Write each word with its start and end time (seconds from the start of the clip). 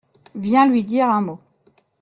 Viens 0.33 0.65
lui 0.67 0.83
dire 0.83 1.05
un 1.07 1.21
mot. 1.21 1.39